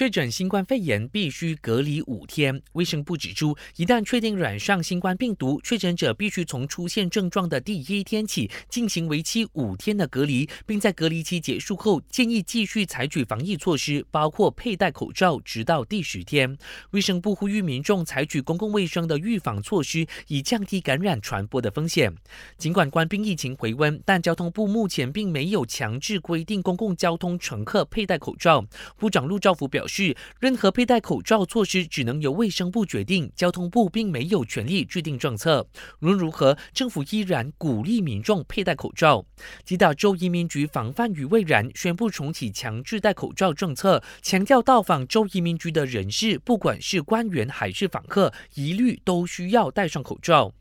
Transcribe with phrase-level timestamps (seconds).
[0.00, 2.62] 确诊新冠肺炎必须隔离五天。
[2.72, 16.56] 卫生部指出，一旦确定染上新冠病毒，确诊者必须从出现症状的第一天起进行为期五天的隔离，并在隔离期结束后，建议继续采取防疫措施，包括佩戴口罩，直到第十天。
[16.92, 22.10] 卫生部呼吁民众采取公共卫生的预防措施，以降低感染传播的风险。
[22.56, 28.64] 尽管官兵疫情回温，但交通部目前并没有强制规定公共交通乘客佩戴口罩。
[28.96, 29.80] 部长陆兆福表。
[29.80, 35.66] 表示，任何佩戴口罩措施只能由卫生部决定，交通部并没有权利制定政策。
[36.00, 39.26] 无论如何，政府依然鼓励民众佩戴口罩。
[39.64, 50.52] 吉打州移民局防范于未然，宣布重启强制戴口罩政策，强调到访州移民局的人士，不管是官员还是访客，一律都需要戴上口罩。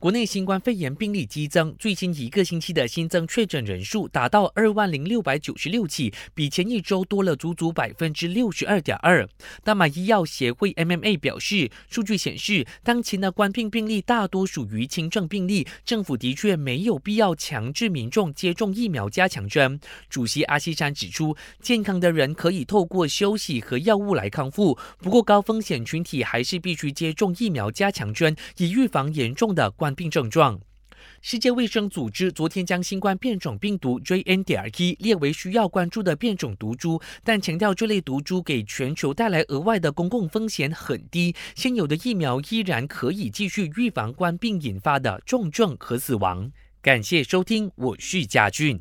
[0.00, 9.28] 国内新冠肺炎病例激增，最新一个星期的新增确诊人数达到二万零六百九十六起，比前一周多了足足百分之六十二点二。
[9.62, 19.78] 大马医药协会 MMA 表示，数据显示，当前的冠病病例大多属于轻症病例，政府的确没有必要强制民众接种疫苗加强针。
[20.08, 30.60] 主席阿西山指出，健康的人可以透过休息和药物来康复，不过高风险群体还是必须接种疫苗加强针，以预防严重的冠病症状。
[31.22, 46.50] 世界卫生组织昨天将新冠变种病毒 JN.1 列为需要关注的变种毒株，但强调这类毒株给全球带来额外的公共风险很低，现有的疫苗依然可以继续预防冠病引发的重症和死亡。
[46.80, 48.80] 感谢收听，我是嘉俊。